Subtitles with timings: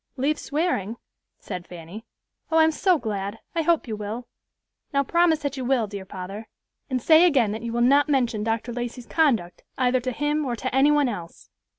[0.17, 0.97] "Leave swearing?"
[1.37, 2.03] said Fanny.
[2.49, 3.37] "Oh, I'm so glad.
[3.53, 4.27] I hope you will.
[4.91, 6.47] Now promise that you will, dear father,
[6.89, 8.73] and say again that you will not mention Dr.
[8.73, 11.51] Lacey's conduct either to him or to any one else."